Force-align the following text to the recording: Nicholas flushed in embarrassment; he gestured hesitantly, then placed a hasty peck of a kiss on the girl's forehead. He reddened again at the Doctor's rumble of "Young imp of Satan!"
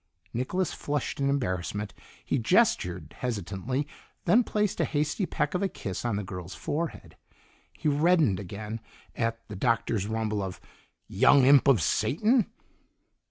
Nicholas 0.33 0.73
flushed 0.73 1.19
in 1.19 1.29
embarrassment; 1.29 1.93
he 2.25 2.39
gestured 2.39 3.13
hesitantly, 3.19 3.87
then 4.25 4.43
placed 4.43 4.79
a 4.79 4.83
hasty 4.85 5.27
peck 5.27 5.53
of 5.53 5.61
a 5.61 5.67
kiss 5.69 6.03
on 6.03 6.15
the 6.15 6.23
girl's 6.23 6.55
forehead. 6.55 7.15
He 7.77 7.87
reddened 7.87 8.39
again 8.39 8.79
at 9.15 9.47
the 9.47 9.55
Doctor's 9.55 10.07
rumble 10.07 10.41
of 10.41 10.59
"Young 11.07 11.45
imp 11.45 11.67
of 11.67 11.83
Satan!" 11.83 12.47